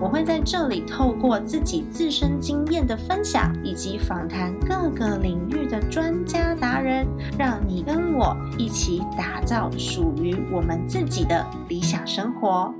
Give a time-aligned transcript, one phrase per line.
[0.00, 7.06] 我会在这里透过自己自身经验的分享，以及访谈各个领域的专家达人，
[7.38, 12.74] 让你跟我一起打造属于我们自己的理想生活。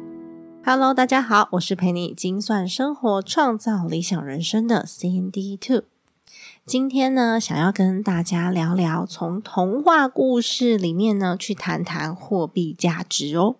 [0.65, 5.85] Hello，大家好，我是陪你精算生活、创造理想人生的 Sandy Two。
[6.67, 13.57] 今天呢，想要跟大家聊聊从童话故事里面呢去谈谈货币价值哦。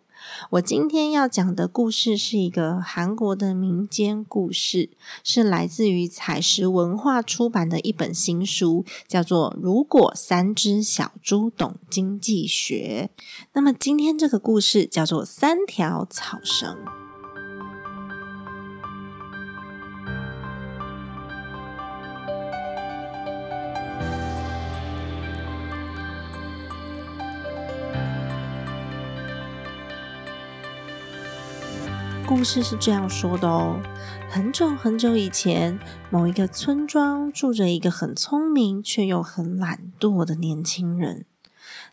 [0.51, 4.91] 我今天要讲的故事是一个韩国的民间故事，
[5.23, 13.11] 是来自于采石文化出版的一本新书，叫做《如果三只小猪懂经济学》。
[13.53, 16.77] 那么今天这个故事叫做《三条草绳》。
[32.45, 33.81] 故事是这样说的哦：
[34.29, 41.25] 很久很久以前，某一个村庄住着一个很聪明却又很懒惰的年轻人。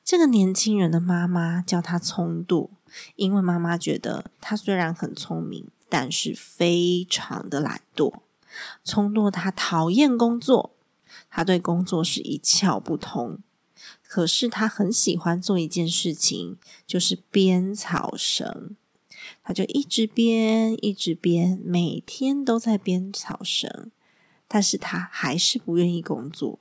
[0.04, 2.68] 这个年轻人的妈妈叫他聪惰，
[3.16, 8.16] 因为妈妈觉得他虽然很聪明，但是非常的懒惰。
[8.84, 10.72] 聪惰他讨厌工作，
[11.30, 13.40] 他对工作是一窍不通。
[14.06, 18.76] 可是他很喜欢做一件事情，就是编草绳。
[19.44, 23.92] 他就一直编，一直编，每天都在编草绳，
[24.48, 26.60] 但是他还是不愿意工作。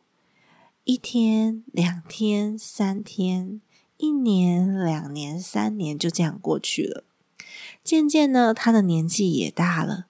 [0.84, 3.60] 一天、两天、三天，
[3.98, 7.04] 一年、两年、三年，就这样过去了。
[7.84, 10.06] 渐渐呢，他的年纪也大了，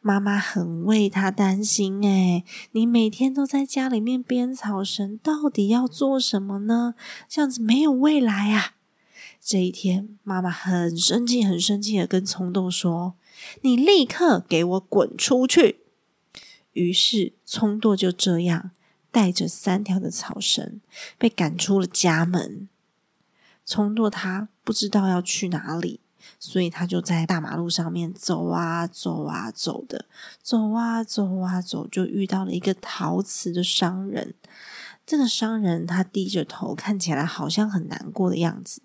[0.00, 2.04] 妈妈很为他担心。
[2.06, 6.94] 哎，你每天都在家里面编草绳，到底要做什么呢？
[7.28, 8.74] 这样子没有未来啊！
[9.42, 13.14] 这一天，妈妈很生气，很生气的跟葱豆说
[13.62, 15.80] ：“你立刻给我滚出去！”
[16.74, 18.70] 于是，葱豆就这样
[19.10, 20.80] 带着三条的草绳
[21.18, 22.68] 被赶出了家门。
[23.64, 26.00] 葱豆他不知道要去哪里，
[26.38, 30.04] 所以他就在大马路上面走啊走啊走的，
[30.42, 34.34] 走啊走啊走，就遇到了一个陶瓷的商人。
[35.06, 38.82] 这个商人他低着头，看起来好像很难过的样子。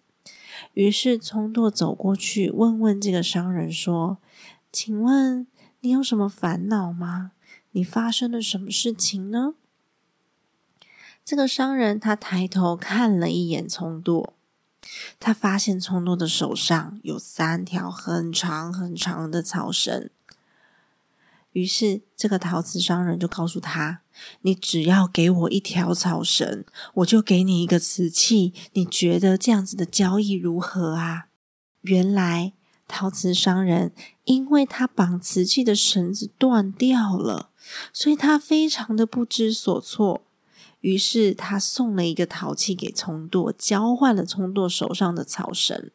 [0.73, 4.17] 于是，聪舵走过去问问这个商人说
[4.71, 5.47] ：“请问
[5.81, 7.31] 你有什么烦恼吗？
[7.71, 9.55] 你发生了什么事情呢？”
[11.25, 14.33] 这个商人他抬头看了一眼聪舵，
[15.19, 20.09] 他发现聪舵的手上有三条很长很长的草绳。
[21.53, 24.01] 于是，这个陶瓷商人就告诉他
[24.41, 26.65] ：“你只要给我一条草绳，
[26.95, 28.53] 我就给你一个瓷器。
[28.73, 31.27] 你觉得这样子的交易如何啊？”
[31.81, 32.53] 原来，
[32.87, 33.91] 陶瓷商人
[34.23, 37.49] 因为他绑瓷器的绳子断掉了，
[37.93, 40.23] 所以他非常的不知所措。
[40.81, 45.89] 于是，他送了一个陶器给聪舵，交换了聪舵手上的草绳。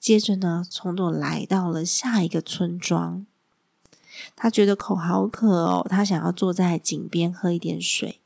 [0.00, 3.26] 接着呢，聪舵来到了下一个村庄。
[4.36, 8.20] 他觉得口好渴哦，他想要坐在井边喝一点水。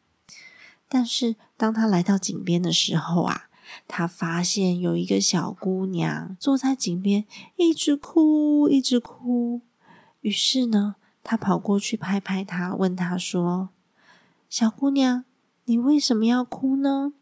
[0.89, 3.49] 但是当他来到井边的时候啊，
[3.89, 7.25] 他发现有一个小姑娘坐在井边，
[7.57, 9.63] 一直哭，一直哭。
[10.21, 13.71] 于是呢，他跑过去拍拍她，问她说
[14.51, 15.25] ：“小姑娘，
[15.65, 17.15] 你为什么要哭呢？”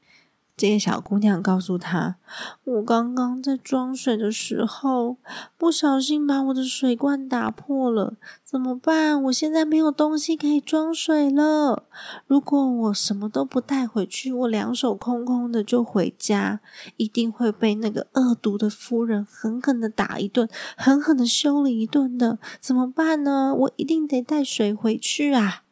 [0.61, 2.17] 这个小姑娘告诉他
[2.65, 5.17] ：“我刚刚在装水的时候，
[5.57, 9.23] 不小心把我的水罐打破了，怎么办？
[9.23, 11.85] 我现在没有东西可以装水了。
[12.27, 16.61] 如果我什么都不带回去，我两手空空的就回家，
[16.99, 20.47] 一定会被那个恶毒的夫人狠狠的打一顿，
[20.77, 22.39] 狠狠的修理一顿的。
[22.61, 23.55] 怎么办呢？
[23.55, 25.63] 我一定得带水回去啊！”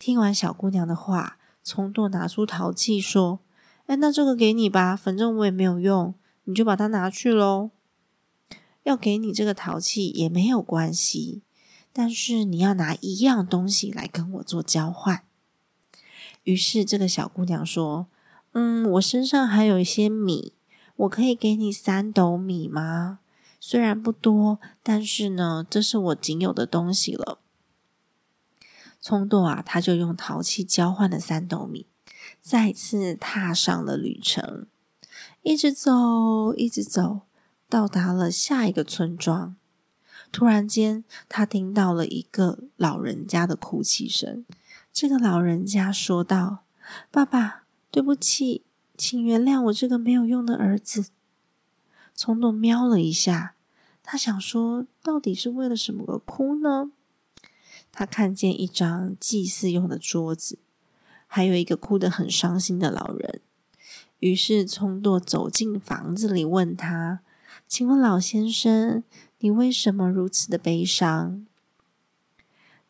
[0.00, 3.38] 听完小姑娘的话，从舵拿出陶器说。
[3.96, 7.70] 那这个给你吧，反正我也没有用，你就把它拿去喽。
[8.84, 11.42] 要给你这个陶器也没有关系，
[11.92, 15.22] 但是你要拿一样东西来跟我做交换。
[16.42, 18.08] 于是这个小姑娘说
[18.52, 20.54] ：“嗯，我身上还有一些米，
[20.96, 23.20] 我可以给你三斗米吗？
[23.60, 27.38] 虽然不多，但是呢，这是我仅有的东西了。”
[29.00, 31.86] 冲动啊，他就用陶器交换了三斗米。
[32.42, 34.66] 再次踏上了旅程，
[35.42, 37.20] 一直走，一直走，
[37.68, 39.54] 到达了下一个村庄。
[40.32, 44.44] 突然间，他听到了一个老人家的哭泣声。
[44.92, 46.64] 这个老人家说道
[47.12, 47.62] ：“爸爸，
[47.92, 48.64] 对不起，
[48.96, 51.06] 请原谅我这个没有用的儿子。”
[52.12, 53.54] 聪多瞄了一下，
[54.02, 56.90] 他想说：“到底是为了什么而哭呢？”
[57.92, 60.58] 他看见一张祭祀用的桌子，
[61.34, 63.40] 还有一个哭得很伤心的老人。
[64.18, 67.20] 于是，聪多走进房子里，问他
[67.66, 69.02] ：“请问老先生，
[69.38, 71.46] 你为什么如此的悲伤？”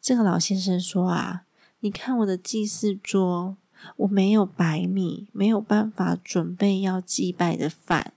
[0.02, 1.44] 这个老先生说：“啊，
[1.78, 3.56] 你看我的祭祀桌，
[3.98, 8.12] 我没有白米，没有办法准备要祭拜的饭。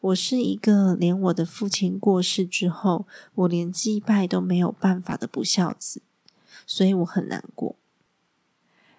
[0.00, 6.00] 我是一个连我的父亲过世之后，我连祭拜都没有办法的不孝子，
[6.66, 7.76] 所以我很难过。”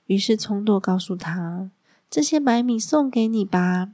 [0.07, 1.71] 于是，聪多告诉他。
[2.09, 3.89] 这些白米送给你吧，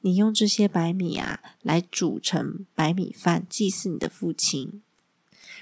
[0.00, 4.82] 你用这些白米啊来煮成白米饭祭祀你的父亲。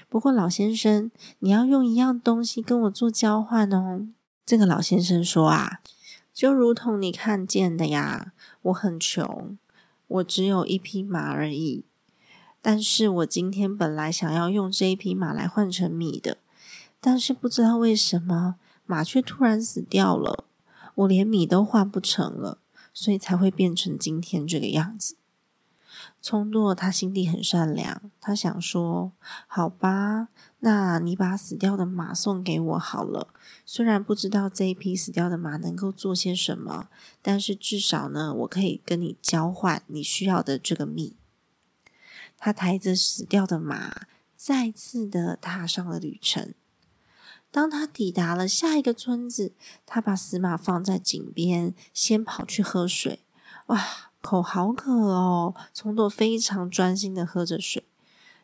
[0.07, 4.07] 不过老先生，你要用一样东西跟我做交换哦。
[4.43, 5.81] 这个老先生说啊，
[6.33, 9.55] 就如同你看见的呀，我很穷，
[10.07, 11.83] 我只有一匹马而已。
[12.61, 16.37] 但是我今天本来想要用这一匹马来换成米的，
[16.99, 18.55] 但是不知道为什么
[18.89, 20.45] 马却突然死掉了。
[20.95, 22.57] 我连米都换不成了，
[22.91, 25.15] 所以才会变成今天这个样子。
[26.19, 29.11] 聪诺他心地很善良，他想说
[29.45, 30.29] ：“好吧，
[30.61, 33.27] 那你把死掉的马送给我好了。
[33.63, 36.89] 虽然不知道这一匹死掉的马能够做些什么，
[37.21, 41.15] 但是至少呢，我可以跟你交换你需要的这个米。”
[42.39, 46.55] 他抬着死掉的马，再次的踏上了旅程。
[47.51, 49.53] 当他抵达了下一个村子，
[49.85, 53.19] 他把死马放在井边，先跑去喝水。
[53.67, 55.55] 哇，口好渴哦！
[55.73, 57.83] 聪多非常专心的喝着水。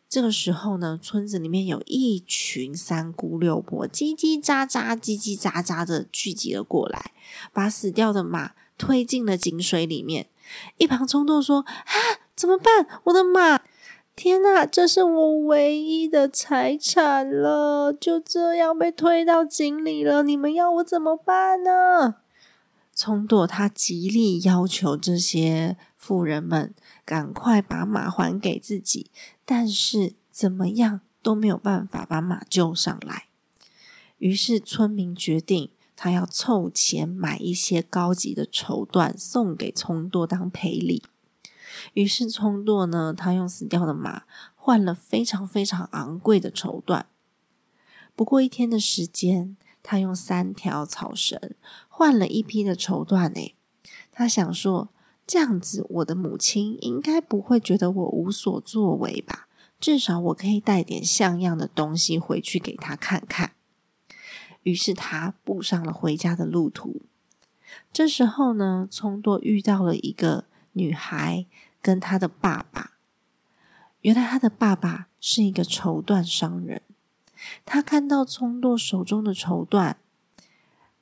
[0.08, 7.12] 这个时候呢，村子里面有一群三姑六婆叽叽喳喳、叽叽喳喳的聚集了过来，
[7.52, 10.30] 把死掉的马推进了井水里面。
[10.78, 11.94] 一旁冲动说：“啊，
[12.36, 13.02] 怎么办？
[13.06, 13.62] 我的马！”
[14.16, 20.24] 天哪，这是我唯一的财产了，就这样被推到井里了。
[20.24, 22.16] 你们要我怎么办呢？
[22.94, 26.74] 聪朵他极力要求这些富人们
[27.04, 29.12] 赶快把马还给自己，
[29.44, 33.26] 但是怎么样都没有办法把马救上来。
[34.18, 41.04] 于是村民决定，他要凑钱买一些高级的绸缎送给聪朵当赔礼。
[41.94, 44.24] 于是，聪舵呢，他用死掉的马
[44.56, 47.04] 换了非常非常昂贵的绸缎。
[48.16, 51.40] 不过一天的时间，他用三条草绳
[51.88, 53.34] 换了一批的绸缎。
[53.36, 53.56] 诶，
[54.12, 54.90] 他想说，
[55.28, 59.48] 这样子我的母亲应该不会觉得我无所作为吧？
[59.80, 63.52] 至少我可以带点像样的东西回去给他看看。
[64.64, 67.02] 于是他步上了回家的路途。
[67.92, 71.46] 这时候呢，聪多遇到了一个女孩。
[71.86, 72.94] 跟他的爸爸，
[74.02, 76.82] 原来他的爸爸是一个绸缎商人。
[77.64, 79.94] 他看到聪舵手中的绸缎，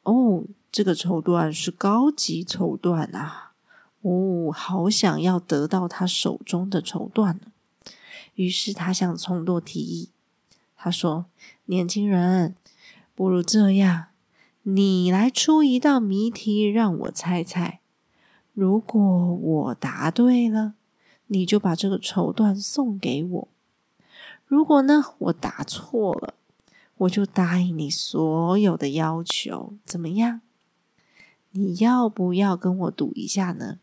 [0.02, 3.54] 哦，这个绸缎是高级绸缎啊！
[4.02, 7.40] 哦，好想要得到他手中的绸缎呢。
[8.36, 10.10] 于是他向聪舵提议，
[10.76, 11.28] 他说
[11.68, 12.56] ：“年轻人，
[13.16, 14.08] 不如这样，
[14.64, 17.80] 你来出一道谜题让我猜猜。”
[18.54, 20.76] 如果我答对了，
[21.28, 23.48] 你就把这个绸缎送给我；
[24.46, 26.36] 如果呢，我答错了，
[26.98, 29.74] 我就答应你所有的要求。
[29.84, 30.42] 怎么样？
[31.52, 33.80] 你要不要跟我赌一下呢？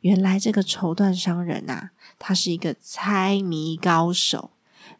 [0.00, 4.50] 原来这个绸缎商人啊，他是一个猜谜高手，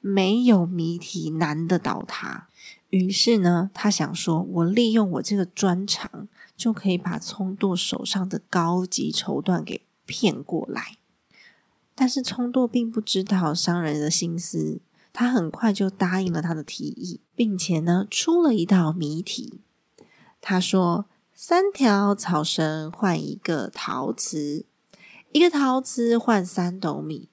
[0.01, 2.49] 没有谜题难得倒他。
[2.91, 10.97] 于是呢，他想说：“我利用我这个专长。”就可以把聪舵手上的高级绸缎给骗过来，
[11.95, 14.81] 但是聪舵并不知道商人的心思，
[15.13, 19.61] 他很快就答应了他的提议，并且呢出了一道谜题。
[20.41, 24.65] 他说：三条草绳换一个陶瓷，
[25.33, 27.29] 一个陶瓷换三斗米，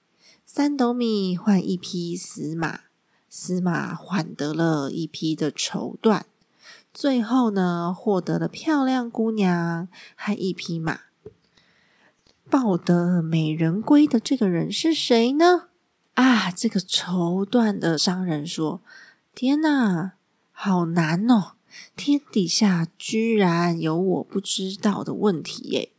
[0.45, 2.81] 三斗米换一匹死马，
[3.29, 6.23] 死马换得了一匹的绸缎。
[6.93, 10.99] 最后呢，获得了漂亮姑娘和一匹马，
[12.51, 15.69] 抱得美人归的这个人是谁呢？
[16.13, 18.81] 啊，这个绸缎的商人说
[19.33, 20.13] ：“天哪，
[20.51, 21.53] 好难哦！
[21.95, 25.91] 天底下居然有我不知道的问题耶！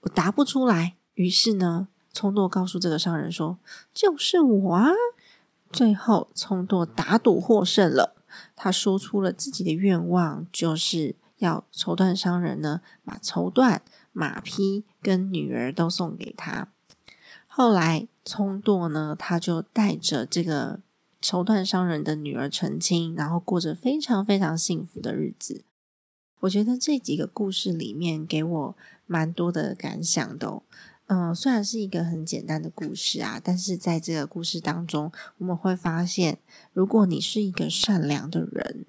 [0.00, 0.94] 我答不出来。
[1.12, 3.58] 于是呢，聪诺告诉这个商人说
[3.92, 4.92] ：“就是我啊！”
[5.70, 8.14] 最后，聪诺打赌获胜了。
[8.54, 13.80] 他说出了自己的愿望，就是要绸缎商人呢把绸缎、
[14.12, 16.68] 马匹跟女儿都送给他。
[17.46, 20.80] 后来，聪舵呢，他就带着这个
[21.20, 25.64] 绸缎商人的女儿成亲，然后过着非常非常幸福的日子。
[26.40, 28.76] 我觉得这几个故事里面给我
[29.06, 30.62] 蛮多的感想的。
[31.06, 36.38] 嗯，虽然是一个很简单的故事啊，但是在这个故事当中，我们会发现，
[36.72, 38.86] 如果你是一个善良的人，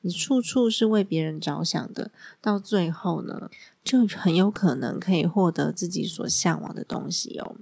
[0.00, 2.10] 你处处是为别人着想的，
[2.40, 3.50] 到最后呢，
[3.84, 7.56] 就很有可能可以获得自己所向往的东西哦。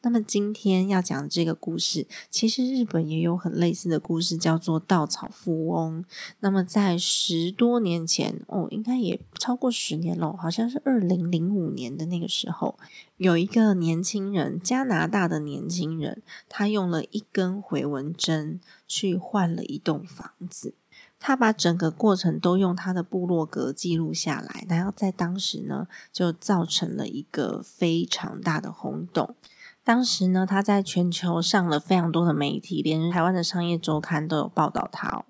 [0.00, 6.02] 那么今天要讲的这个故事，其实日本也有很类似的故事，叫做《稻草富翁》。
[6.38, 12.78] 那么在十多年前，哦，应该也超过十年了，好像是二零零五年的那个时候，
[13.16, 20.74] 有一个年轻人，加拿大的年轻人，他用了一根回纹针去换了一栋房子。
[21.20, 29.34] 他把整个过程都用他的部落格记录下来，然后在当时呢，就造成了一个非常大的轰动。
[29.88, 35.24] 当时呢，他在全球上了非常多的媒体，连台湾的商业周刊都有报道他。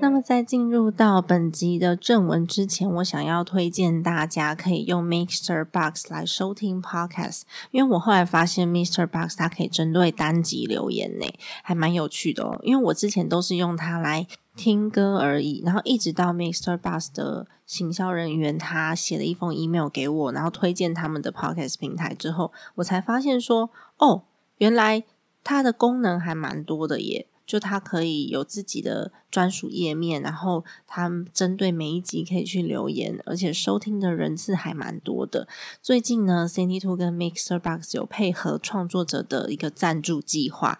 [0.00, 5.64] 那么，在进入到本集的正文之前，我想要推荐大家可以用 Mr.
[5.64, 9.04] Box 来收听 Podcast，因为我后来发现 Mr.
[9.04, 11.26] Box 它可以针对单集留言呢，
[11.64, 12.60] 还蛮有趣的哦。
[12.62, 14.28] 因为我之前都是用它来。
[14.60, 24.24] 听歌而已，然后一直到 MIXERBUS 的行销人员他写了一封 email 给我，然后推荐他们的 podcast 平台之后，我才发现说，哦，
[24.58, 25.02] 原来
[25.42, 27.26] 它的功能还蛮多的耶！
[27.46, 35.48] 就它可以有自己的专属页面，然后它针对每一集可以去留言，而且收听的人次还蛮多的。
[35.82, 40.78] 最近呢，Cindy Two 跟 Mixer Box 有配合创作者的一个赞助计划。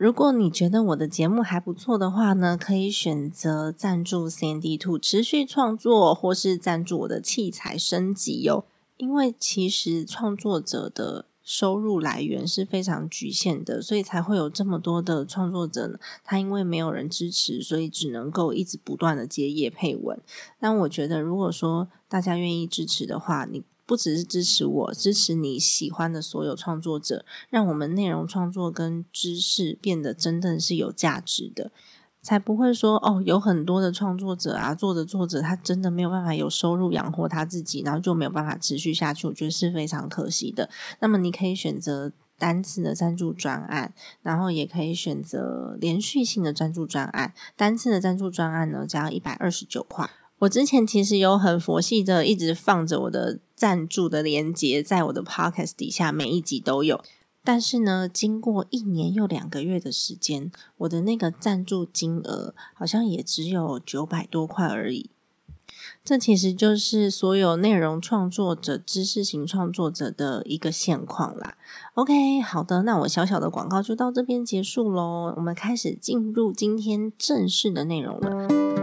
[0.00, 8.64] 如果你觉得我的节目还不错的话呢，可以选择赞助 CND Two 持续创作，或是赞助我的器材升级哟。
[8.96, 15.98] 因为其实创作者的收入来源是非常局限的，所以才会有这么多的创作者呢。
[16.24, 20.18] 他因为没有人支持，所以只能够一直不断的接业配文。
[20.58, 23.62] 但我觉得，如果说大家愿意支持的话，你。
[23.90, 31.72] 不只是支持我，支持你喜欢的所有创作者，让我们内容创作跟知识变得真正是有价值的，
[32.22, 40.70] 才不会说哦，有很多的创作者啊，做着做着，他真的没有办法有收入养活他自己，然后就没有办法持续下去，我觉得是非常可惜的。
[41.00, 43.92] 那么你可以选择单次的赞助专案，
[44.22, 47.34] 然后也可以选择连续性的赞助专案。
[47.56, 50.08] 单次的赞助专案呢，只要一百二十九块。
[50.40, 57.02] 我之前其实有很佛系的，一直放着我的赞助的连接在我的 podcast 底下，每一集都有。
[57.44, 65.10] 但是呢，经过一年又两个月的时间，我的那个赞助金额好像也只有九百多块而已。
[66.02, 71.58] 这其实就是所有内容创作者、知识型创作者的一个现况啦。
[71.92, 75.34] OK，好的，那我小小的广告就到这边结束喽。
[75.36, 78.79] 我们开始进入今天正式的内容了。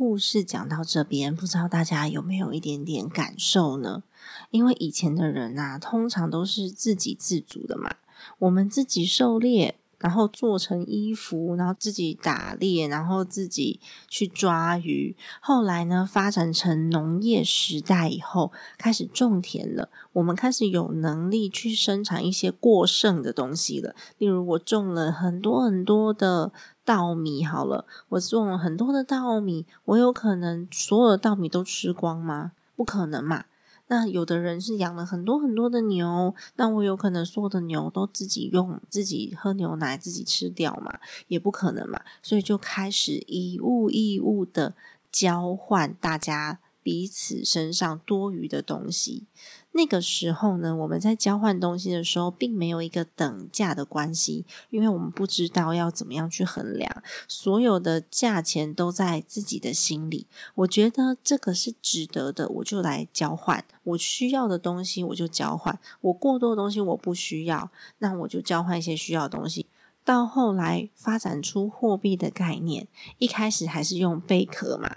[0.00, 4.02] 故事讲到这边，不知道大家有没有一点点感受呢？
[4.50, 7.96] 因为以前的人啊，通常都是自给自足的嘛，
[8.38, 9.76] 我们自己狩猎。
[9.98, 15.14] 然后做成衣服，然后自己打猎，然后自己去抓鱼。
[15.42, 19.90] 后来呢，发展成农业时代以后，开始种田了。
[20.14, 23.94] 我们开始有能力去生产一些过剩的东西了。
[24.16, 26.50] 例如，我种了很多很多的
[26.90, 32.50] 稻米，好了，我种了很多的稻米，我有可能所有的稻米都吃光吗？
[32.74, 33.44] 不可能嘛。
[33.86, 40.98] 那有的人是养了很多很多的牛，那我有可能所有的牛都自己用，自己喝牛奶，自己吃掉嘛？
[41.28, 44.74] 也不可能嘛，所以就开始以物易物的
[45.12, 49.26] 交换，大家彼此身上多余的东西。
[49.72, 60.26] 那个时候呢，我们在交换东西的时候，并没有一个等价的关系，因为我们不知道要怎么样去衡量，所有的价钱都在自己的心里。
[60.56, 63.64] 我觉得这个是值得的，我就来交换。
[63.84, 69.66] 我需要的东西我就交换，我过多的东西我不需要，那我就交换一些需要的东西。
[70.02, 74.96] 到后来发展出货币的概念，一开始还是用贝壳嘛。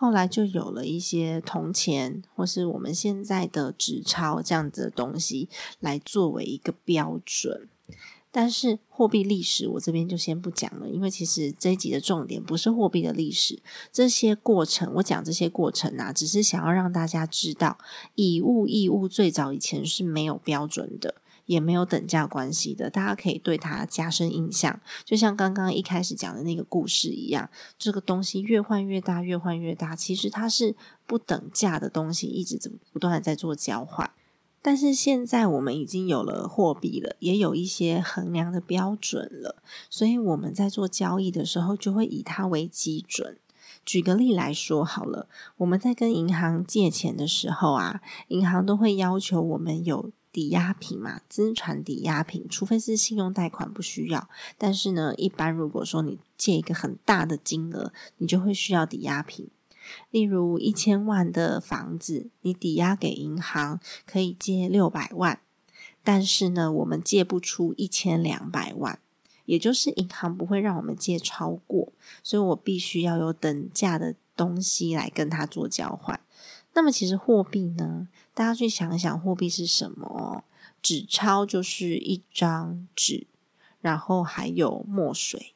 [0.00, 7.68] 后来就有了一些铜钱，或是我们现在的纸钞这样子的东西来作为一个标准。
[8.32, 13.60] 但是货币历史我这边就先不讲了，因为其实这一集的重点不是货币的历史，
[13.92, 17.76] 这些过程我讲这些过程啊，只是想要让大家知道，
[18.14, 21.16] 以物易物最早以前是没有标准的。
[21.50, 30.76] 也没有等价关系的，大家可以对它加深印象，就像刚刚一开始讲的那个故事一样，这个东西越换越大，越换越大，其实它是
[31.08, 34.08] 不等价的东西，一直怎么不断的在做交换。
[34.62, 43.38] 但是现在我们已经有了货币了，也有一些衡量的标准了，所以我们在做交易的时候就会以它为基准。
[43.84, 45.26] 举个例来说好了，
[45.56, 50.12] 我们在跟银行借钱的时候啊，银行都会要求我们有。
[50.32, 54.28] 抵押品嘛，资产抵押品，除非是信用贷款不需要。
[54.56, 59.48] 但是呢，一般如果说你借一个很大的金额，你就会需要抵押品。
[60.10, 65.40] 例如一千万的房子，你抵押给银行可以借六百万，
[66.04, 69.00] 但是呢，我们借不出一千两百万，
[69.46, 76.20] 也就是银行不会让我们借超过，所以我必须要有等价的东西来跟他做交换。
[76.72, 78.08] 那么其实货币呢？
[78.32, 80.44] 大家去想想，货币是什么？
[80.80, 83.26] 纸钞就是一张纸，
[83.80, 85.54] 然后还有墨水，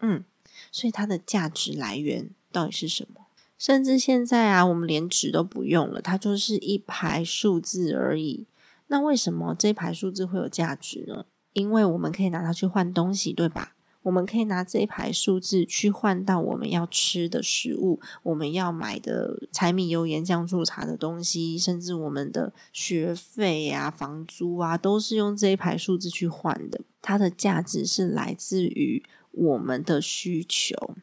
[0.00, 0.24] 嗯，
[0.72, 3.26] 所以它的价值来源到底是什么？
[3.56, 8.46] 甚至现在啊，我们连纸都不用了，它就是一排数字而已。
[8.88, 11.24] 那为什么这一排数字会有价值呢？
[11.52, 13.73] 因为我们可以拿它去换东西，对吧？
[14.04, 26.80] 我们可以拿这一排数字去换到我们要吃的食物，我们要买的柴米油盐酱醋茶的东西，甚至我们的学费啊、房租啊，都是用这一排数字去换的。
[27.00, 30.94] 它的价值是来自于我们的需求。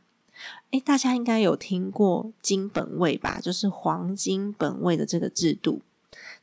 [0.71, 3.39] 诶，大家应该有听过金本位吧？
[3.41, 5.81] 就是黄金本位的这个制度。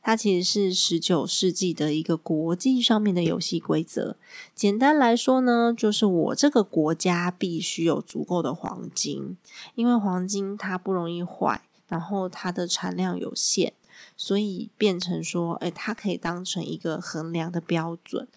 [0.01, 4.15] 它其实是十九世纪的一个国际上面的游戏规则。
[4.55, 9.37] 简单来说呢，就是我这个国家必须有足够的黄金，
[9.75, 13.73] 因为黄金它不容易坏，然后它的产量有限，
[14.15, 18.27] 所以变成说，哎，它可以当成一个衡量的标准。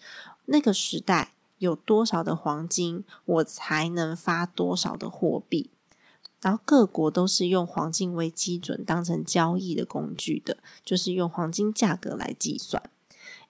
[0.45, 5.69] 那个时代有多少的黄金，我才能发多少的货币。
[6.43, 12.83] 然后各国都是用黄金为基准，当成交易的工具的，就是用黄金价格来计算。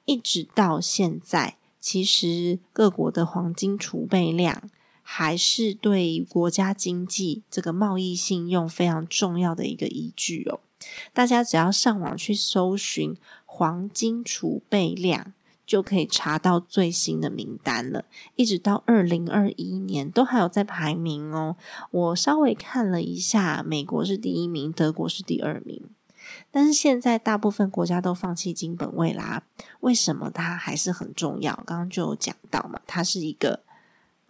[0.06, 4.70] 一直到现在，其实各国的黄金储备量
[5.02, 10.60] 还是对国家经济这个贸易信用非常重要的一个依据哦。
[11.14, 15.34] 大家只要上网去搜寻黄金储备量。
[15.66, 21.56] 就可以查到最新的名单了，一直到二零二一年都还有在排名哦。
[21.92, 25.82] 我稍微看了一下，美国是第一名，德国是第二名。
[26.52, 29.44] 但是现在大部分国家都放弃金本位啦，
[29.82, 31.54] 为什么它还是很重要？
[31.66, 33.62] 刚刚就有讲到嘛，它是一个。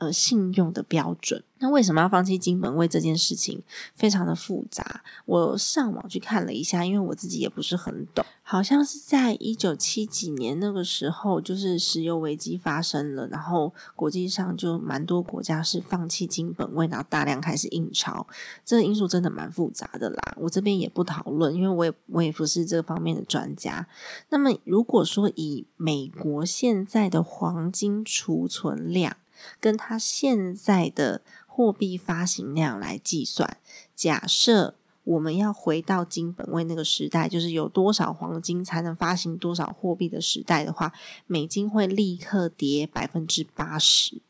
[0.03, 3.63] 呃，信用的标准，那为什么要放弃金本位这件事情
[3.95, 5.01] 非常的复杂。
[5.25, 18.27] 我上网去看了一下，因为我自己也不是很懂，好像是在一九七几年那个时候，就是石油危机发生了，然后国际上就蛮多国家是放弃金本位，然后大量开始印钞。
[18.65, 23.87] 这个因素真的蛮复杂的啦，我这边也不讨论，因为我也我也不是这方面的专家。
[24.27, 29.15] 那么如果说以美国现在的黄金储存量，
[29.59, 33.57] 跟它现在的货币发行量来计算，
[33.95, 40.93] 假设我们要回到金本位那个时代，就是有多少黄金才能发行多少货币的时代的话，
[41.27, 44.21] 美金会立刻跌百分之八十，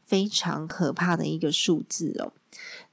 [0.00, 2.32] 非常可怕的一个数字哦。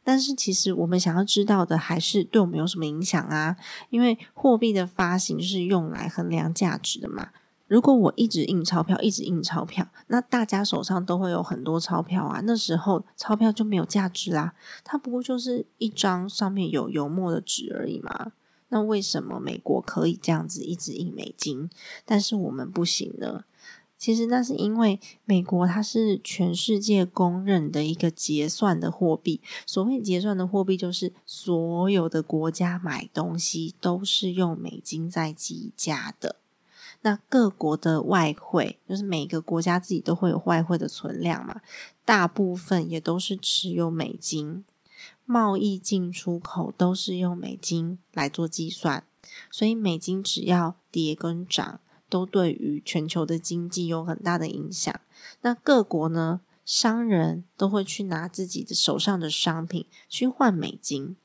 [0.03, 3.55] 但是其实我们想要知道的还是对我们有什么影响啊？
[3.89, 7.29] 因为货币的发行是用来衡量价值的嘛。
[7.69, 12.41] 如果我一直印钞票，一直印钞票，那大家手上都会有很多钞票啊。
[12.43, 18.31] 那时候钞票就没有价值啦，它不过就是一张上面有油墨的纸而已嘛。
[18.69, 21.69] 那为什么美国可以这样子一直印美金，
[22.05, 23.45] 但是我们不行呢？
[23.99, 29.41] 其实那是因为美国它是全世界公认的一个结算的货币。
[29.65, 36.37] 所谓结算的货币，就是所有的国家买东西都是用美金在计价的。
[37.01, 41.61] 那各国的外汇，就是每个国家自己都会有外汇的存量嘛，
[42.03, 44.65] 大部分也都是持有美金，
[45.25, 49.03] 贸易进出口都是用美金来做计算，
[49.49, 54.93] 所以美金只要跌跟涨，都对于全球的经济有很大的影响。
[55.41, 61.15] 那各国呢，商人都会去拿自己的手上的商品去换美金。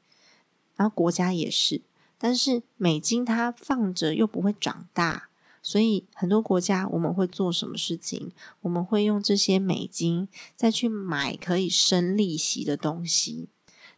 [0.77, 1.83] 然后国家也是。
[2.17, 5.29] 但是美金它放着又不会长大，
[5.65, 8.31] 所以很多国家我们会做什么事情？
[8.61, 13.49] 我们会用这些美金再去买可以生利息的东西。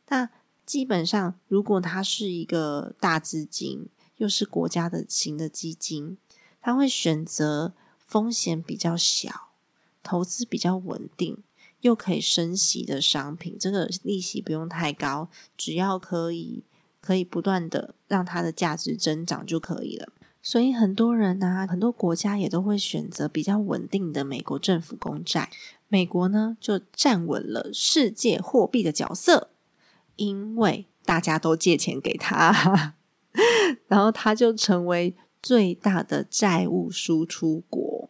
[0.08, 0.30] 那
[0.64, 6.16] 基本上，如果它是一个大资金，又是国家的型的基金，
[6.60, 9.48] 它会选择风险比较小、
[10.04, 11.42] 投资比较稳定
[11.80, 13.56] 又可以升息的商品。
[13.58, 16.62] 这个利息不用太高，只要可以。
[16.98, 20.08] 可以不断的让它的价值增长就可以了，
[20.46, 25.50] 所以很多人呢，很多国家也都会选择比较稳定的美国政府公债。
[25.88, 29.50] 美国呢就站稳了世界货币的角色，
[30.14, 32.94] 因为大家都借钱给他，
[33.88, 38.08] 然后他就成为最大的债务输出国。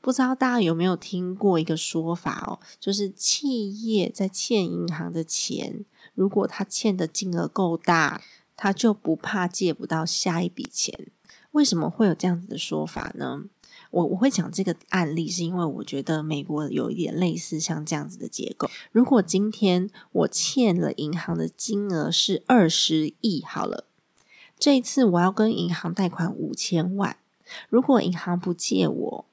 [0.00, 5.84] 不知道大家有没有听过一个说法哦，就是企业在欠银行的钱。
[6.16, 8.20] 如果他欠的金额够大，
[8.56, 11.06] 他就不怕借不到下一笔钱。
[11.52, 13.44] 为什么会有这样子的说法呢？
[13.90, 18.70] 我我会讲这个案例，是因为我觉得美国有一点类似像这样子的结构。
[18.90, 23.84] 如果今天我欠了银行的金额是二十亿，好了，
[24.58, 27.18] 这一次我要跟银行贷款五千万，
[27.68, 29.24] 如果银行不借我，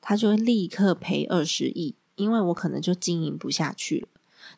[0.00, 4.08] 他就会立刻赔二十亿，因为我可能就经营不下去了。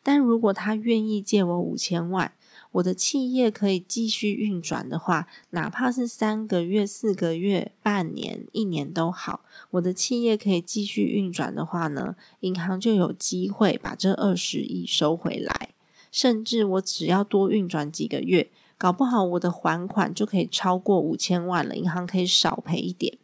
[0.04, 2.32] 但如果他愿意借我五千万，
[2.72, 9.40] 我的企业可以继续运转的话，哪怕是三个月、四个月、半年、一年都好，
[9.72, 15.70] 我的企业可以继续运转的话呢，银行就有机会把这二十亿收回来，
[16.12, 23.18] 甚至我只要多运转几个月，搞不好我的还款就可以超过五千万了，银行可以少赔一点，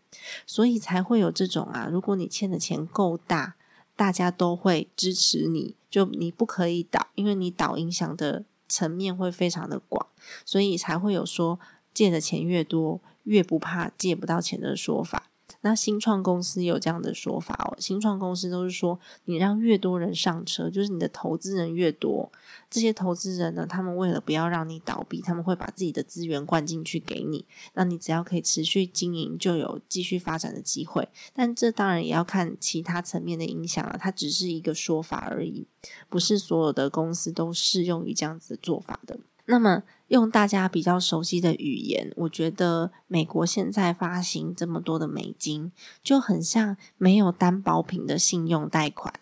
[0.47, 3.55] 所以才会有这种啊，如果你欠的钱够大。
[3.99, 10.09] 大家都会支持你，就你不可以倒，因为你倒影响的层面会非常的广，
[10.45, 11.59] 所以才会有说
[11.95, 15.31] 借的钱越多，越不怕借不到钱的说法。
[15.67, 22.31] 那新创公司有这样的说法哦，新创公司都是说，你让越多人上车，就是你的投资人越多，
[22.71, 31.09] 这些投资人呢，他们为了不要让你倒闭，他们会把自己的资源灌进去给你，那你只要可以持续经营，就有继续发展的机会。
[31.35, 35.67] 但这当然也要看其他层面的影响啊，它只是一个说法而已，
[36.09, 39.19] 不是所有的公司都适用于这样子的做法的。
[39.47, 39.83] 那么。
[40.09, 49.13] 用大家比较熟悉的语言，我觉得美国现在发行这么多的美金，就很像没有担保品的信用贷款，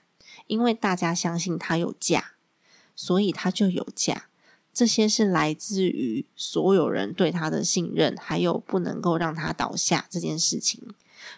[0.46, 2.32] 因为大家相信它有价，
[2.94, 4.26] 所以它就有价。
[4.74, 10.82] 这些是来自于所有人对它的信任，还有不能够让它倒下这件事情。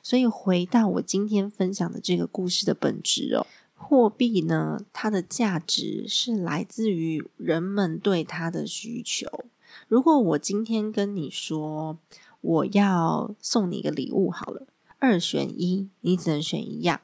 [0.03, 3.46] 所以回到我今天分享的这个故事的本质哦。
[3.79, 9.45] 货币呢，它的价值是来自于人们对它的需求。
[9.87, 11.99] 如果我今天跟你说
[12.41, 14.67] 我要送你一个礼物，好了，
[14.99, 17.03] 二选一，你只能选一样。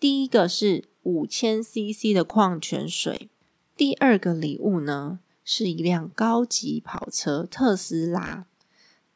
[0.00, 3.30] 第一个是五千 CC 的矿泉水，
[3.76, 8.46] 第二个礼物呢是一辆高级跑车特斯拉。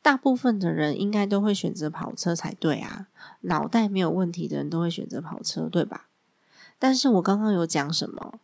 [0.00, 3.08] 大部分的人应该都会选择跑车才对啊，
[3.42, 6.07] 脑袋没有问题的人都会选择跑车，对吧？
[6.78, 8.40] 但是我刚刚有讲什么？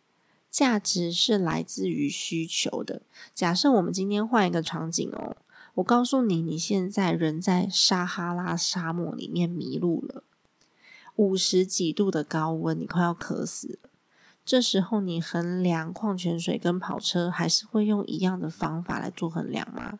[0.50, 3.02] 价值是来自于需求的。
[3.34, 5.36] 假设我们今天换一个场景哦，
[5.74, 10.22] 我告诉你，你现在人在撒哈拉沙漠里面迷路了，
[11.16, 13.90] 五十几度的高温，你快要渴死了。
[14.44, 19.98] 这时候你衡量矿泉水跟跑车，还是会用一样的方法来做衡量吗？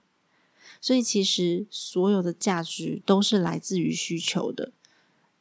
[0.80, 4.70] 所以其实所有的价值都是来自于需求的。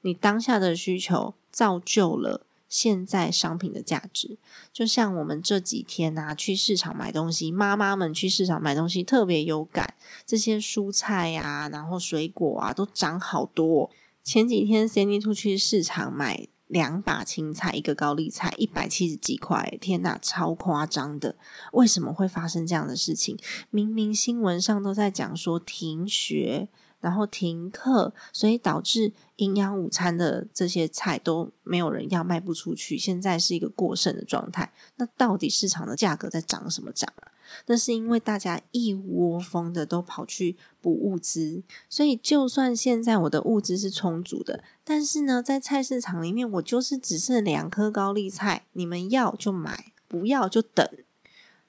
[0.02, 2.48] 你当下的需求造就了。
[2.74, 4.40] 现在商品的价值，
[4.74, 9.94] 就像我们这几天啊，去市场买东西，妈妈们去市场买东西特别有感。
[10.26, 13.92] 这些蔬菜呀，然后水果啊，都涨好多。
[14.24, 21.36] 前几天 Sandy 出去市场买两把青菜，一个高丽菜，一百七十几块，天哪，超夸张的！
[21.74, 23.38] 为什么会发生这样的事情？
[23.70, 26.70] 明明新闻上都在讲说停学。
[27.04, 32.98] 然后停课，所以导致营养午餐的这些菜都没有人要，卖不出去。
[32.98, 34.72] 现在是一个过剩的状态。
[34.96, 37.28] 那到底市场的价格在涨什么涨啊？
[37.66, 50.88] 那是因为大家一窝蜂的都跑去补物资，所以就算现在我的物资是充足的，但是呢，在菜市场里面，我就是只剩两颗高丽菜，你们要就买，不要就等。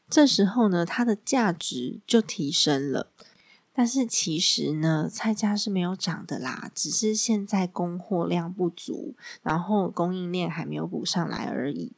[0.09, 3.09] 这时候呢，它的价值就提升了。
[3.75, 11.93] 但是其实呢，菜价是没有涨的啦，只是现在供货量不足，然后供应链还没有补上来而已。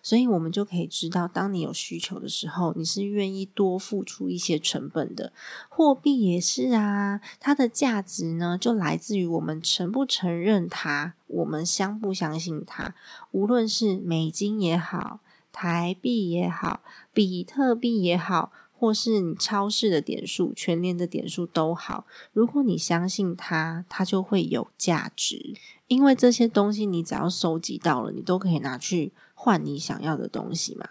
[0.00, 5.32] 所以我们就可以知道，当你有需求的时候，你是愿意多付出一些成本的。
[5.68, 12.94] 货币也是啊，它的价值呢，就来自于我们承不承认它，我们相不相信它。
[13.32, 15.18] 无论是美金也好，
[15.50, 18.52] 台币也好，比特币也好。
[18.82, 25.54] 或是你超市的点数、全年的点数都好，如果你相信它，它就会有价值。
[25.86, 30.88] 因为这些东西你只要收集到了，你都可以拿去换你想要的东西嘛。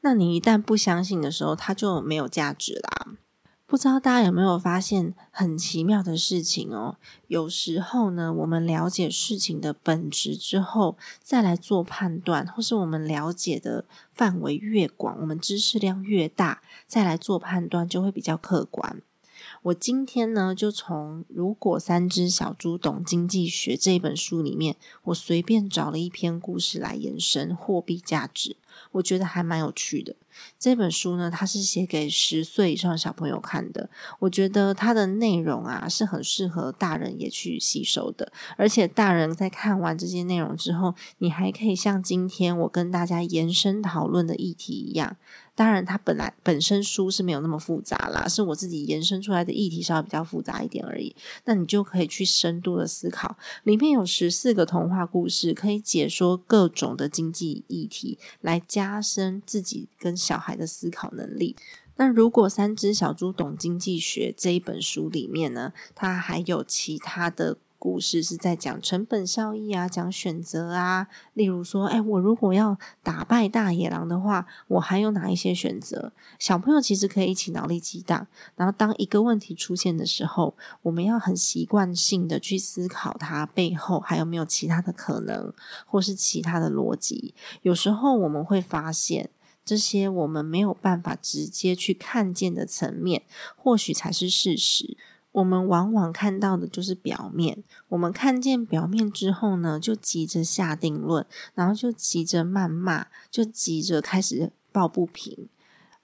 [0.00, 3.08] 那你一旦不相信的时候，它就没有价值啦。
[3.70, 6.96] 不知道大家有没有发现很奇妙的事情哦？
[7.28, 19.00] 有时候呢，我们了解事情的本质之后，再来做判断，或是我们了解的范围越广，我们知识量越大，再来做判断就会比较客观。
[19.62, 28.56] 我今天呢，就从《如果三只小猪懂经济学》这本书里面，我随便找了一篇故事来延伸货币价值。
[28.92, 30.14] 我觉得还蛮有趣的。
[30.58, 33.90] 这本书呢，它是写给十岁以上小朋友看的。
[34.20, 38.32] 我觉得它的内容啊，是很适合大人也去吸收的。
[38.56, 45.16] 而且大人在看完这些内容之后，你还可以像今天我跟大家延伸讨论的议题一样。
[45.60, 51.14] 当然，它本来本身书是没有那么复杂啦，是我自己延伸出来的议题稍微比较复杂一点而已。
[51.44, 61.54] 那你就可以去深度的思考，里面有十四个童话故事，可以解说各种的经济议题，来加深自己跟小孩的思考能力。
[61.96, 67.58] 那如果三只小猪懂经济学这一本书里面呢，它还有其他的。
[67.80, 71.08] 故事是在讲成本效益啊，讲选择啊。
[71.32, 76.12] 例如说，哎，我如果要打败大野狼的话，我还有哪一些选择？
[76.38, 85.54] 小朋友其实可以一起脑力激荡，然后当一个问题出现的时候，我们要很习惯性的去思考它背后还有没有其他的可能，
[85.86, 87.34] 或是其他的逻辑。
[87.62, 89.30] 有时候我们会发现，
[89.64, 93.22] 这些我们没有办法直接去看见的层面，
[93.56, 94.98] 或许才是事实。
[95.32, 105.48] 我们往往看到的就是表面，我们看见表面之后呢，就急着下定论，然后就急着谩骂，就急着开始抱不平。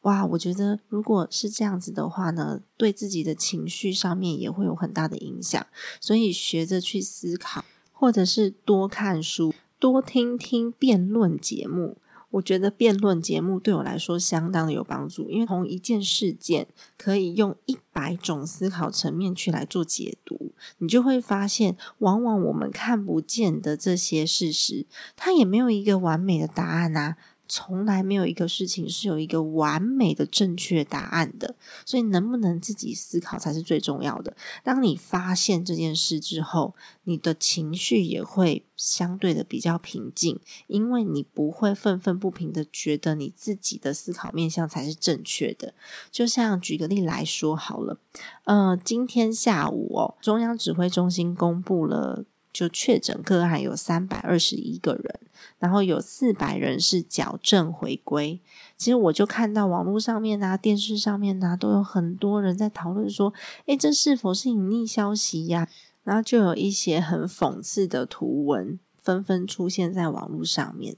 [0.02, 5.66] 哇，我觉得如果是这样子的话呢，对自己的情绪上面也会有很大的影响。
[6.00, 11.96] 所以学着去思考，或者是多看书，多听听辩论节目。
[12.30, 27.16] 我觉得辩论节目对我来说相当的有帮助，因为同一件事件可以用一百种思考层面去来做解读，你就会发现，往往我们看不见的这些事实，它也没有一个完美的答案啊。
[27.48, 31.54] 从来没有一个事情是有一个完美的正确答案的，
[31.84, 34.36] 所以能不能自己思考才是最重要的。
[34.62, 45.74] 当你发现这件事之后，你的情绪也会相对的比较平静，因为你不会愤愤不平的觉得你自己的思考面向才是正确的。
[46.10, 47.98] 就像举个例来说好了，
[48.44, 52.24] 呃，今天下午哦，中央指挥中心公布了。
[52.56, 55.20] 就确诊个案有三百二十一个人，
[55.58, 58.40] 然后有四百人是矫正回归。
[58.78, 63.34] 其实我就看到网络上面啊、电视上面啊，都有很多人在讨论说
[63.66, 65.68] ：“诶，这是否是隐匿消息呀？”
[66.02, 70.96] 然后就有一些很讽刺的图文纷纷出现在网络上面。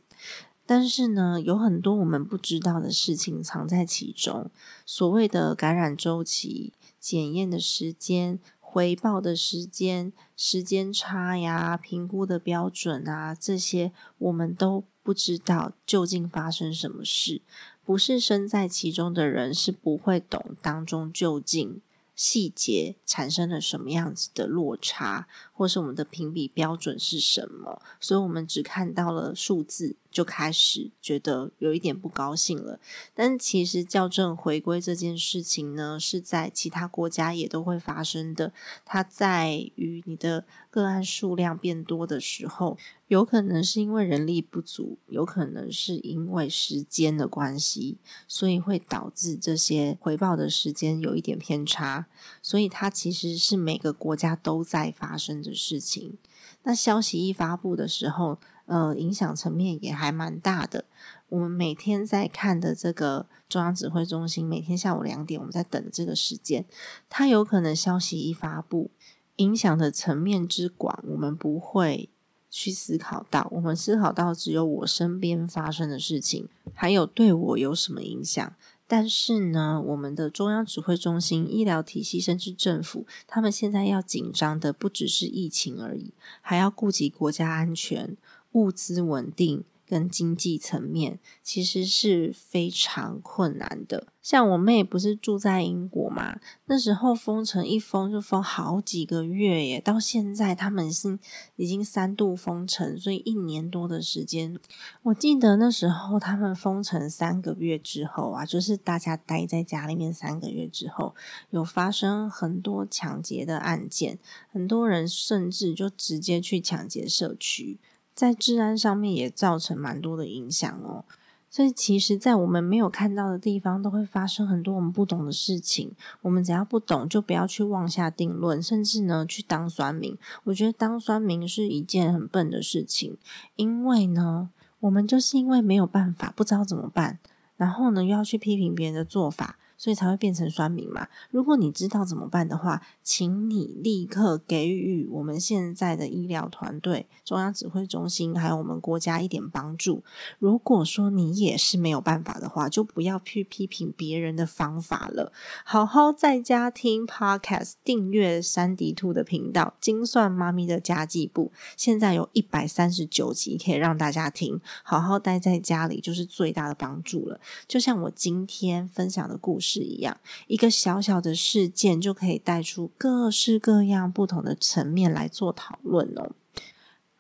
[0.65, 4.51] 但是呢，有很多我们不知道的事情藏在其中。
[4.87, 8.39] 所谓的感染周期、检验的时间。
[8.79, 17.43] 回报的时间、时间差呀、评估的标准啊，这些我们都不知道究竟发生什么事。
[17.85, 21.81] 不是身在其中的人是不会懂当中究竟。
[22.15, 25.27] 细节产生了什么样子的落差，
[25.59, 27.83] 或是我们的评比标准是什么？
[27.99, 32.79] 所以我们只看到了数字，就开始觉得有一点不高兴了。
[33.13, 38.53] 但其实校正回归这件事情呢，是在其他国家也都会发生的。
[38.85, 42.79] 它在于你的个案数量变多的时候。
[43.09, 52.05] 有可能是因为人力不足，有可能是因为时间的关系，所以会导致这些回报的时间有一点偏差。
[52.43, 56.17] 所以它其实是每个国家都在发生的事情。
[56.63, 60.85] 那消息一发布的时候，呃，影响层面也还蛮大的。
[61.29, 66.65] 我们每天在看的这个中央指挥中心，每天下午两点我们在等这个时间，
[67.09, 68.91] 它有可能消息一发布，
[69.37, 72.11] 影响的层面之广，我们不会。
[72.51, 78.55] 去思考到，我们思考到只有我身边发生的事情，还有对我有什么影响。
[78.91, 88.17] 但是呢，我们的中央指挥中心、医疗体系甚至政府，他们现在要紧张的不只是疫情而已，还要顾及国家安全、
[88.53, 94.09] 物资稳定、跟经济层面，其实是非常困难的。
[94.21, 101.19] 像我妹不是住在英国嘛，那时候封城一封就封好几个月耶，到现在他们是
[101.57, 104.59] 已经三度封城，所以一年多的时间。
[105.05, 111.15] 我记得那时候他们封城三个月之后啊，就是大家待在家里面三个月之后，
[111.49, 114.19] 有发生很多抢劫的案件，
[114.53, 117.79] 很多人甚至就直接去抢劫社区，
[118.19, 121.05] 在治安上面也造成蛮多的影响哦。
[121.49, 125.93] 所以，其实，在我们没有看到的地方，都会发生很多我们不懂的事情。
[126.23, 130.19] 我们只要不懂，就不要去妄下定论，甚至呢，去当酸民。
[130.43, 133.17] 我觉得当酸民是一件很笨的事情，
[133.55, 134.51] 因为呢，
[134.81, 137.21] 我们就是因为没有办法，不知道怎么办，
[137.57, 139.57] 然后呢，又要去批评别人的做法。
[139.79, 141.07] 所以才会变成酸民嘛。
[141.31, 150.03] 如果你知道怎么办的话，请你立刻给予我们现在的医疗团队、中央指挥中心还有我们国家一点帮助。
[150.41, 155.33] 如果说你也是没有办法的话，就不要去批评别人的方法了。
[155.65, 164.61] 好好在家听 Podcast，订阅山迪兔的频道《精算妈咪的家计部》，现在有一百三十九集可以让大家听。
[164.83, 167.41] 好好待在家里就是最大的帮助了。
[167.69, 169.68] 就像我今天分享的故事。
[169.69, 176.31] 是一样，一个小小的事件就可以带出各式各样不同的层面来做讨论哦。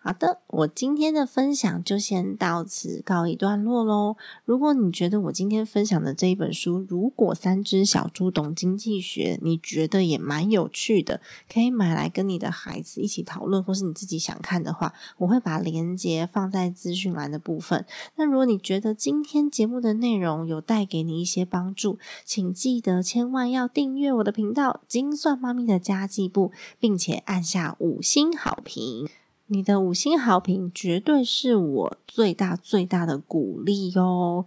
[0.01, 4.17] 好的，我今天的分享就先到此告一段落喽。
[4.45, 11.21] 如果你觉得我今天分享的这一本书《如果三只小猪懂经济学》，你觉得也蛮有趣的，
[11.53, 17.85] 可以买来跟你的孩子一起讨论，或是你自己想看的话，我会把链接放在资讯栏的部分。
[18.15, 29.09] 那如果你觉得今天节目的内容有带给你一些帮助，请记得千万要订阅我的频道“精算妈咪的家计部”，并且按下五星好评。
[29.51, 34.45] 你的五星好评绝对是我最大最大的鼓励哦。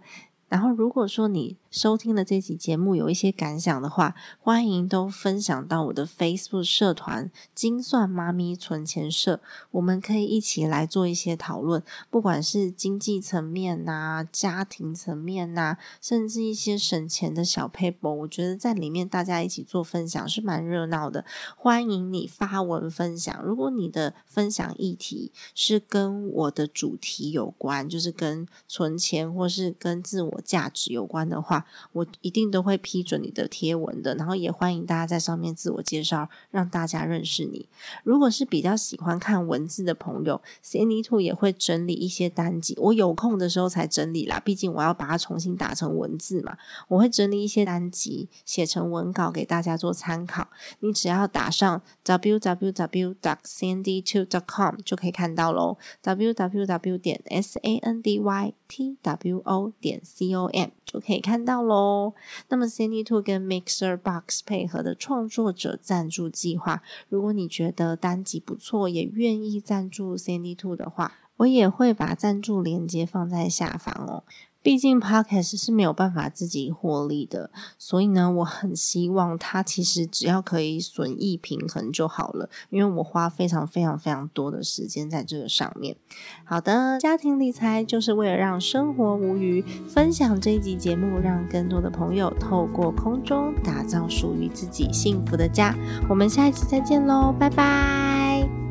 [0.48, 9.40] 然后，如果说你收听了这期节目有一些感想的话，欢迎都分享到我的 Facebook 社团“精算妈咪存钱社”，
[9.72, 21.24] 我们可以一起来做一些讨论，不管是经济层面呐、家庭层面呐，甚至一些省钱的小 paper，我觉得在里面大家一起做分享是蛮热闹的。
[21.56, 30.42] 欢迎你发文分享，如果你的分享议题是跟我的主题有关，就是跟存钱或是跟自我。
[30.44, 31.61] 价值有关的话，
[31.92, 34.14] 我一定都会批准你的贴文的。
[34.14, 37.68] 然后也欢迎大家在上面自我介绍，让大家认识你。
[38.04, 42.74] 如果是比较喜欢看文字的朋友，Sandy Two 也会整理一些单集。
[42.78, 46.56] 我有空的时候才整理啦，毕竟我要把它重新打成文字嘛。
[46.88, 50.48] 我会整理一些单集，写成文稿给大家做参考。
[50.80, 53.12] 你只要打上 www.
[53.20, 55.76] dot sandy two dot com 就可以看到喽。
[56.02, 57.02] www.
[57.02, 62.14] 点 s a n d y t w o 点 c O M 就可以看到到喽。
[62.48, 74.24] 那么，Candy Two 跟 Mixer Box 配合的创作者赞助计划，如果你觉得单集不错，也愿意赞助 Candy Two 的话，我也会把赞助链接放在下方哦。
[74.62, 82.48] 毕竟 Podcast 是没有办法自己获利的，所以呢，我很希望它其实只要可以损益平衡就好了。
[82.70, 85.96] 因为我花非常非常非常多的时间在这个上面。
[86.44, 89.64] 好的，家庭理财就是为了让生活无虞。
[89.88, 95.76] 分享这一集节目，让更多的朋友透过空中打造属于自己幸福的家。
[96.08, 98.61] 我们下一期再见喽，拜拜。